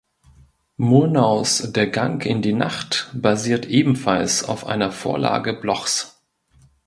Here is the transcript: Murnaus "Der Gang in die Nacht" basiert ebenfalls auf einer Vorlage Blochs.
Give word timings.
Murnaus 0.77 1.71
"Der 1.73 1.85
Gang 1.85 2.21
in 2.25 2.41
die 2.41 2.53
Nacht" 2.53 3.11
basiert 3.13 3.67
ebenfalls 3.67 4.43
auf 4.43 4.65
einer 4.65 4.91
Vorlage 4.91 5.53
Blochs. 5.53 6.19